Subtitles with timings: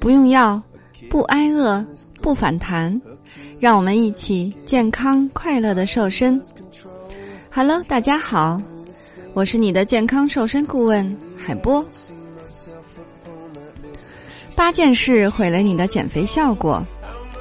[0.00, 0.60] 不用药，
[1.08, 1.84] 不挨饿，
[2.20, 3.00] 不反弹，
[3.58, 6.40] 让我们一起健康快乐的瘦身。
[7.50, 8.60] Hello，大家好，
[9.32, 11.84] 我是你的健康瘦身顾问海波。
[14.54, 16.84] 八件事毁了你的减肥效果，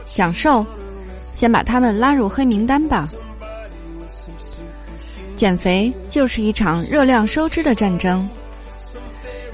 [0.05, 0.65] 想瘦，
[1.33, 3.09] 先把他们拉入黑名单吧。
[5.35, 8.25] 减肥就是一场热量收支的战争。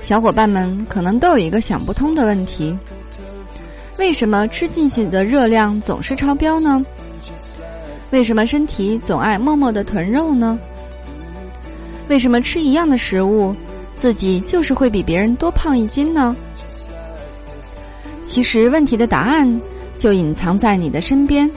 [0.01, 2.75] 小伙伴们可能都有一个想不通的问题：
[3.99, 6.83] 为什么吃进去的热量总是超标呢？
[8.11, 10.57] 为什么身体总爱默默的囤肉呢？
[12.07, 13.55] 为什么吃一样的食物，
[13.93, 16.35] 自己就是会比别人多胖一斤呢？
[18.25, 19.61] 其实问题的答案
[19.97, 21.49] 就隐藏在你的身边。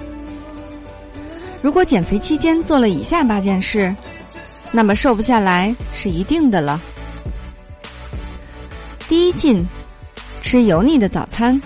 [1.62, 3.94] 如果减肥期间做了以下八件事，
[4.72, 6.80] 那么瘦不下来是一定的了。
[9.12, 9.62] 第一进，
[10.40, 11.60] 吃油腻的早餐。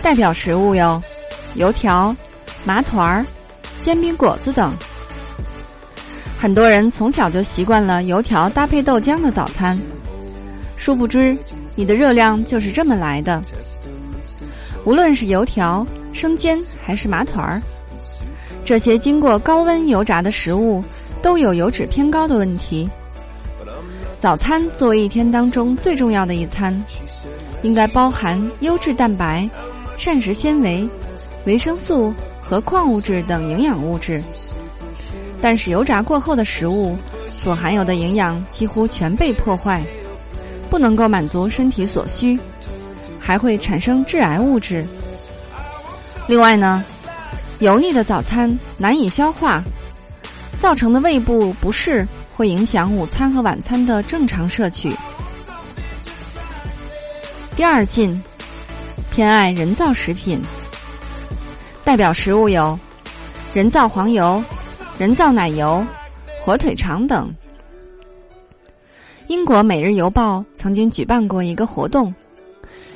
[0.00, 1.02] 代表食物有
[1.54, 2.16] 油条、
[2.64, 3.26] 麻团儿、
[3.78, 4.74] 煎饼果子等。
[6.38, 9.78] 很多人从小就习惯了油条搭配豆浆的早餐，
[10.76, 11.36] 殊不知
[11.76, 13.38] 你的热量就是这么来的。
[14.86, 17.62] 无论是油条、生煎还是麻团儿，
[18.64, 20.82] 这些经过高温油炸的食物
[21.20, 22.88] 都有油脂偏高的问题。
[24.20, 26.78] 早餐作为一天当中最重要的一餐，
[27.62, 29.48] 应该包含优质蛋白、
[29.96, 30.86] 膳食纤维、
[31.46, 34.22] 维生素和矿物质等营养物质。
[35.40, 36.94] 但是油炸过后的食物
[37.32, 39.82] 所含有的营养几乎全被破坏，
[40.68, 42.38] 不能够满足身体所需，
[43.18, 44.86] 还会产生致癌物质。
[46.28, 46.84] 另外呢，
[47.60, 49.64] 油腻的早餐难以消化，
[50.58, 52.06] 造成的胃部不适。
[52.40, 54.96] 会影响午餐和晚餐的正常摄取。
[57.54, 58.18] 第二禁，
[59.12, 60.40] 偏爱人造食品。
[61.84, 62.78] 代表食物有
[63.52, 64.42] 人造黄油、
[64.96, 65.84] 人造奶油、
[66.40, 67.30] 火腿肠等。
[69.26, 72.14] 英国《每日邮报》曾经举办过一个活动，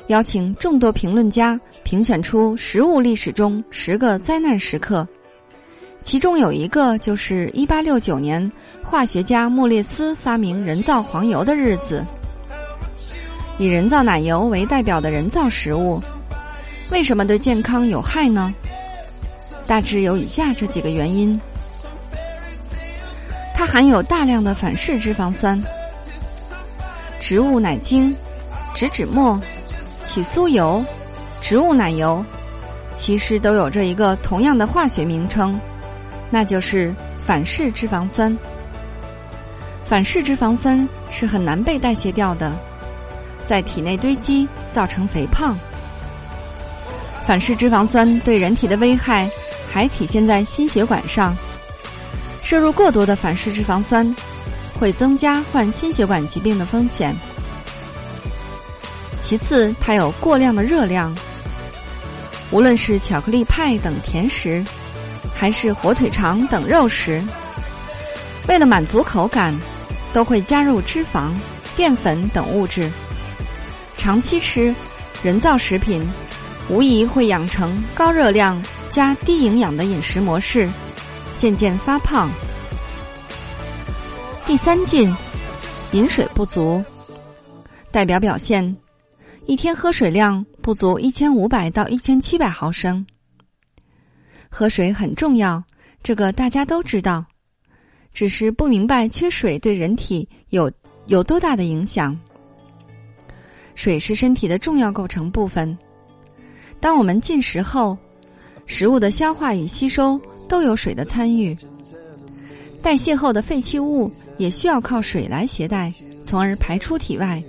[0.06, 5.06] 邀请众多评论家评选出食物历史中十个灾难时刻。
[6.04, 12.04] 其中有一个就是一八六九年，化学家莫列斯发明人造黄油的日子。
[13.58, 16.00] 以人造奶油为代表的人造食物，
[16.90, 18.52] 为什么对健康有害呢？
[19.66, 21.40] 大致有以下这几个原因：
[23.54, 25.60] 它含有大量的反式脂肪酸、
[27.18, 28.14] 植物奶精、
[28.74, 29.40] 植脂末、
[30.04, 30.84] 起酥油、
[31.40, 32.22] 植物奶油，
[32.94, 35.58] 其实都有着一个同样的化学名称。
[36.34, 36.92] 那就是
[37.24, 38.36] 反式脂肪酸。
[39.84, 42.52] 反式脂肪酸是很难被代谢掉的，
[43.44, 45.56] 在体内堆积，造成肥胖。
[47.24, 49.30] 反式脂肪酸对人体的危害
[49.70, 51.36] 还体现在心血管上，
[52.42, 54.04] 摄入过多的反式脂肪酸
[54.76, 57.14] 会增加患心血管疾病的风险。
[59.20, 61.16] 其次，它有过量的热量，
[62.50, 64.64] 无论是巧克力派等甜食。
[65.34, 67.22] 还是火腿肠等肉食，
[68.48, 69.54] 为了满足口感，
[70.12, 71.32] 都会加入脂肪、
[71.76, 72.90] 淀粉等物质。
[73.96, 74.74] 长期吃
[75.22, 76.02] 人造食品，
[76.68, 80.68] 无疑会养成高热量加低营养的饮食模式，
[81.36, 82.30] 渐渐发胖。
[84.46, 85.14] 第三禁，
[85.92, 86.82] 饮水不足。
[87.90, 88.76] 代表表现：
[89.46, 93.04] 一天喝水量不足一千五百到一千七百毫升。
[94.56, 95.60] 喝水很重要，
[96.00, 97.26] 这个大家都知道，
[98.12, 100.70] 只是不明白缺水对人体有
[101.06, 102.16] 有多大的影响。
[103.74, 105.76] 水是身体的重要构成部分。
[106.78, 107.98] 当我们进食后，
[108.64, 111.56] 食物的消化与吸收都有水的参与，
[112.80, 114.08] 代谢后的废弃物
[114.38, 115.92] 也需要靠水来携带，
[116.22, 117.42] 从而排出体外。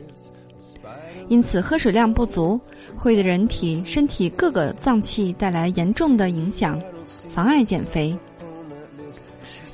[1.28, 2.60] 因此，喝水量不足
[2.96, 6.80] 会对人体身体各个脏器带来严重的影响。
[7.34, 8.18] 妨碍减肥。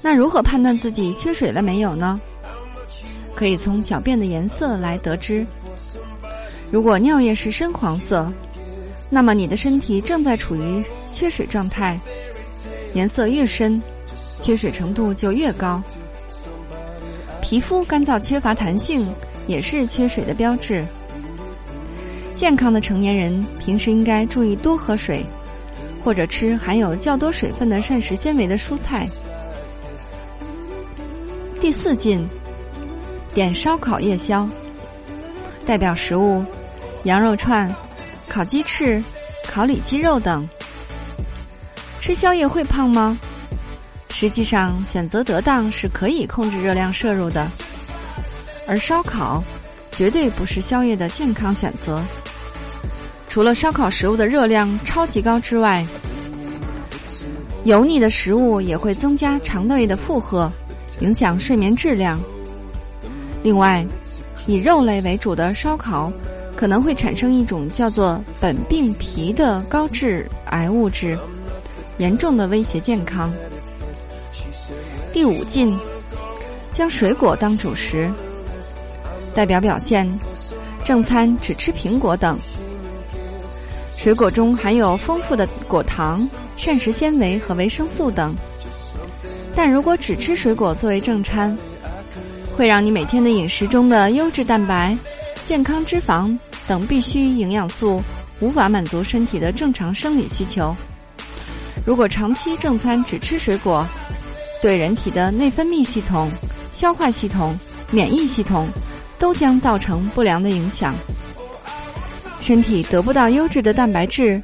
[0.03, 2.19] 那如何判断自己缺水了没有呢？
[3.35, 5.45] 可以从小便的颜色来得知。
[6.71, 8.31] 如果尿液是深黄色，
[9.09, 11.99] 那么你的身体正在处于缺水状态。
[12.93, 13.81] 颜色越深，
[14.39, 15.81] 缺水程度就越高。
[17.41, 19.07] 皮肤干燥缺乏弹性
[19.47, 20.85] 也是缺水的标志。
[22.35, 25.25] 健康的成年人平时应该注意多喝水。
[26.03, 29.07] 或者吃含有较多水分的膳食纤维的蔬菜。
[31.59, 32.27] 第四禁，
[33.35, 34.49] 点烧烤夜宵，
[35.63, 36.43] 代表食物：
[37.03, 37.71] 羊肉串、
[38.27, 38.99] 烤鸡翅、
[39.47, 40.49] 烤里脊肉等。
[41.99, 43.15] 吃宵夜会胖吗？
[44.09, 47.47] 实际上，选择得当是可以控制热量摄入的，
[48.67, 49.43] 而烧烤
[49.91, 52.03] 绝对不是宵夜的健康选择。
[53.31, 55.87] 除了烧烤食物的热量超级高之外，
[57.63, 60.51] 油腻的食物也会增加肠胃的负荷，
[60.99, 62.19] 影响睡眠质量。
[63.41, 63.85] 另外，
[64.47, 66.11] 以肉类为主的烧烤
[66.57, 71.17] 可能会产生一种叫做苯并芘的高致癌物质，
[71.99, 73.31] 严重的威胁健康。
[75.13, 75.73] 第五禁，
[76.73, 78.11] 将水果当主食。
[79.33, 80.05] 代表表现：
[80.83, 82.37] 正餐只吃苹果等。
[84.01, 86.27] 水果中含有丰富的果糖、
[86.57, 88.35] 膳食纤维和维生素等。
[89.55, 91.55] 但如果只吃水果作为正餐，
[92.57, 94.97] 会让你每天的饮食中的优质蛋白、
[95.43, 98.01] 健康脂肪等必需营养素
[98.39, 100.75] 无法满足身体的正常生理需求。
[101.85, 103.85] 如果长期正餐只吃水果，
[104.63, 106.27] 对人体的内分泌系统、
[106.71, 107.55] 消化系统、
[107.91, 108.67] 免疫系统
[109.19, 110.95] 都将造成不良的影响，
[112.41, 114.41] 身体得不到优质的蛋白质，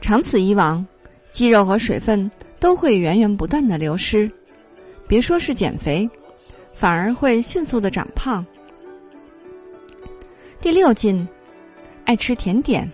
[0.00, 0.84] 长此以往，
[1.30, 2.28] 肌肉和水分
[2.58, 4.28] 都会源源不断的流失，
[5.06, 6.08] 别说是减肥，
[6.72, 8.44] 反而会迅速的长胖。
[10.62, 11.28] 第六禁，
[12.06, 12.90] 爱吃甜点，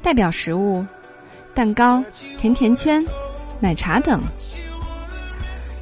[0.00, 0.82] 代表食物：
[1.52, 2.02] 蛋糕、
[2.38, 3.04] 甜甜圈、
[3.58, 4.22] 奶茶等。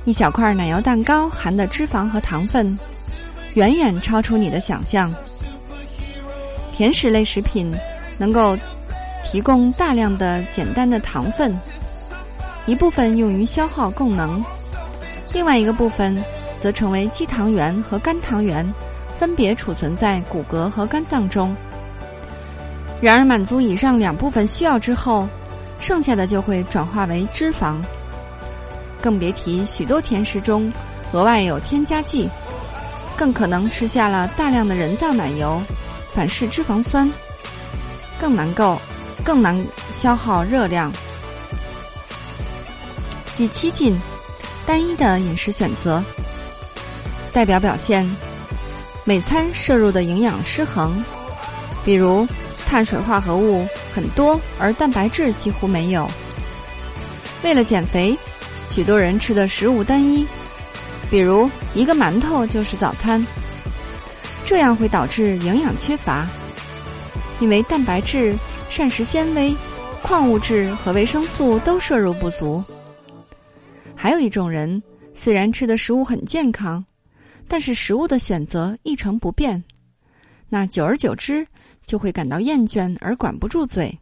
[0.07, 2.77] 一小块奶油蛋糕含的脂肪和糖分，
[3.53, 5.15] 远远超出你的想象。
[6.81, 7.71] 甜食类食品
[8.17, 8.57] 能够
[9.23, 11.55] 提供大量的简单的糖分，
[12.65, 14.43] 一部分用于消耗供能，
[15.35, 16.17] 另外一个部分
[16.57, 18.67] 则成为肌糖原和肝糖原，
[19.19, 21.55] 分别储存在骨骼和肝脏中。
[22.99, 25.29] 然而，满足以上两部分需要之后，
[25.81, 27.77] 剩下的就会转化为脂肪。
[29.03, 30.73] 更别提许多甜食中
[31.13, 32.27] 额外有添加剂，
[33.19, 35.61] 更可能吃下了大量的人造奶油、
[36.15, 37.11] 反式脂肪酸，
[38.21, 38.81] 更难够，
[39.25, 39.59] 更难
[39.93, 40.93] 消耗热量。
[43.37, 43.99] 第七禁，
[44.67, 46.03] 单一的饮食选择，
[47.33, 48.09] 代表表现：
[49.05, 51.03] 每餐摄入的营养失衡，
[51.85, 52.27] 比如
[52.67, 56.11] 碳水化合物很多，而蛋白质几乎没有。
[57.43, 58.17] 为了减肥。
[58.69, 60.25] 许多人吃的食物单一，
[61.11, 63.27] 比如一个馒头就是早餐，
[64.51, 66.29] 这样会导致营养缺乏，
[67.39, 68.35] 因为蛋白质、
[68.69, 69.55] 膳食纤维、
[70.03, 72.61] 矿物质和维生素都摄入不足。
[73.95, 74.83] 还有一种人，
[75.15, 76.85] 虽然吃的食物很健康，
[77.47, 79.63] 但是食物的选择一成不变，
[80.49, 81.47] 那久而久之
[81.85, 83.97] 就会感到厌倦而管不住嘴。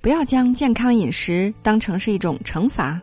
[0.00, 3.02] 不要将健康饮食当成是一种惩罚。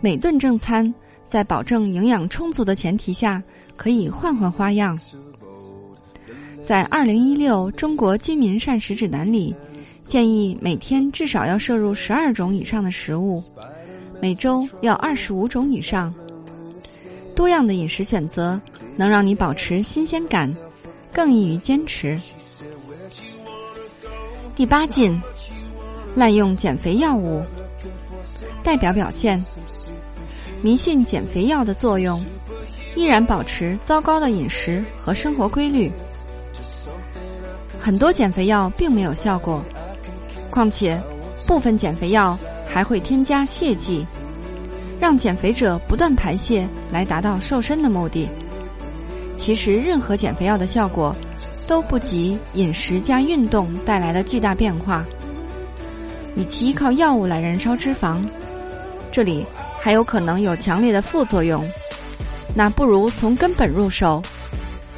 [0.00, 0.94] 每顿正餐
[1.30, 3.40] 在保证营养充足的前提下，
[3.76, 4.98] 可以换换花样。
[6.66, 9.54] 在《二零一六中国居民膳食指南》里，
[10.08, 13.40] 建议每天至少要摄入十二种以上的食物，
[14.20, 16.12] 每周要二十五种以上。
[17.36, 18.60] 多样的饮食选择
[18.96, 20.52] 能让你保持新鲜感，
[21.12, 22.20] 更易于坚持。
[24.56, 25.16] 第八禁。
[26.16, 27.40] 滥用减肥药物，
[28.64, 29.40] 代表表现：
[30.62, 32.22] 迷信减肥药的作用，
[32.94, 35.90] 依然保持糟糕的饮食和生活规律。
[37.78, 39.62] 很多减肥药并没有效果，
[40.50, 41.00] 况且
[41.46, 42.38] 部分减肥药
[42.68, 44.06] 还会添加泻剂，
[45.00, 48.28] 让减肥者不断排泄来达到瘦身的目的。
[49.38, 51.16] 其实，任何减肥药的效果
[51.66, 55.06] 都不及饮食加运动带来的巨大变化。
[56.36, 58.20] 与其依靠药物来燃烧脂肪，
[59.10, 59.46] 这里
[59.80, 61.66] 还有可能有强烈的副作用。
[62.54, 64.22] 那不如从根本入手，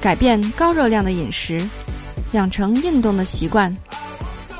[0.01, 1.67] 改变高热量的饮食，
[2.33, 3.75] 养成运动的习惯，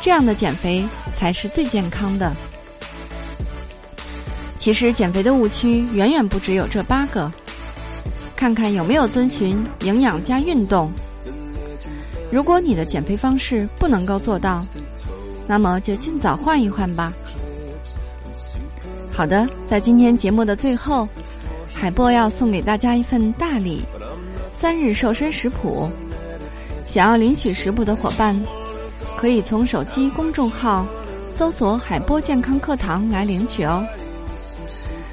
[0.01, 0.85] 这样的减肥
[1.17, 2.33] 才是最健康的。
[4.57, 7.33] 其实减肥的误区远远不只有这八个，
[8.37, 10.93] 看看有没有遵循营养加运动。
[12.31, 14.65] 如果你的减肥方式不能够做到，
[15.47, 17.13] 那么就尽早换一换吧。
[19.15, 21.07] 好的，在今天节目的最后，
[21.75, 23.83] 海波要送给大家一份大礼——
[24.55, 25.89] 三日瘦身食谱。
[26.83, 28.41] 想要领取食谱的伙伴，
[29.17, 30.87] 可以从手机公众号
[31.29, 33.87] 搜索“海波健康课堂”来领取哦。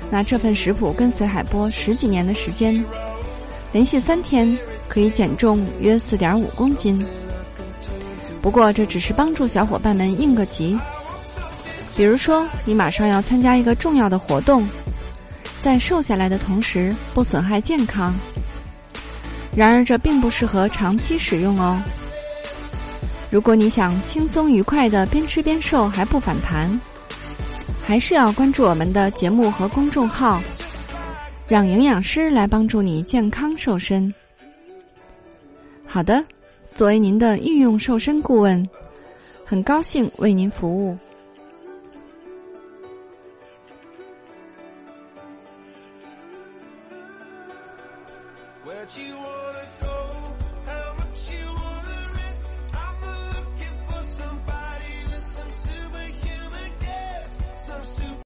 [0.09, 2.83] 那这份食谱跟随海波十几年的时间，
[3.73, 7.05] 连续三天可以减重约四点五公斤。
[8.41, 10.79] 不过这只是帮助小伙伴们应个急，
[11.99, 14.65] 比如说你马上要参加一个重要的活动，
[15.59, 18.15] 在瘦下来的同时不损害健康。
[19.53, 21.77] 然而这并不适合长期使用哦。
[23.29, 26.79] 如果你想轻松愉快的边吃边瘦还不反弹，
[27.85, 30.41] 还是要关注我们的节目和公众号。
[31.49, 34.13] 让营养师来帮助你健康瘦身。
[35.85, 36.23] 好的，
[36.73, 38.65] 作为您的御用瘦身顾问，
[39.43, 40.97] 很高兴为您服务。